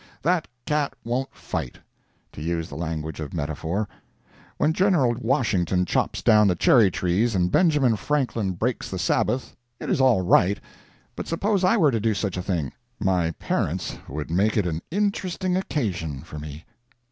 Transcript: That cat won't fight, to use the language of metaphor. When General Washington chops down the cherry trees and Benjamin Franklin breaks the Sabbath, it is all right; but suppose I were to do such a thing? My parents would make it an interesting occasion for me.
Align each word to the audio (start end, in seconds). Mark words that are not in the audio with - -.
That 0.23 0.47
cat 0.65 0.95
won't 1.03 1.31
fight, 1.31 1.77
to 2.31 2.41
use 2.41 2.69
the 2.69 2.75
language 2.75 3.19
of 3.19 3.35
metaphor. 3.35 3.87
When 4.57 4.73
General 4.73 5.13
Washington 5.19 5.85
chops 5.85 6.23
down 6.23 6.47
the 6.47 6.55
cherry 6.55 6.89
trees 6.89 7.35
and 7.35 7.51
Benjamin 7.51 7.95
Franklin 7.95 8.53
breaks 8.53 8.89
the 8.89 8.97
Sabbath, 8.97 9.55
it 9.79 9.91
is 9.91 10.01
all 10.01 10.21
right; 10.21 10.59
but 11.15 11.27
suppose 11.27 11.63
I 11.63 11.77
were 11.77 11.91
to 11.91 11.99
do 11.99 12.15
such 12.15 12.35
a 12.35 12.41
thing? 12.41 12.73
My 12.99 13.29
parents 13.37 13.95
would 14.07 14.31
make 14.31 14.57
it 14.57 14.65
an 14.65 14.81
interesting 14.89 15.55
occasion 15.55 16.21
for 16.21 16.39
me. 16.39 16.65